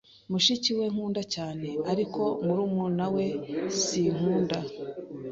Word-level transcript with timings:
Mushiki 0.31 0.71
we 0.77 0.85
nkunda 0.93 1.21
cyane, 1.33 1.69
ariko 1.91 2.21
murumuna 2.45 3.05
we 3.15 3.25
sinkunda. 3.81 4.59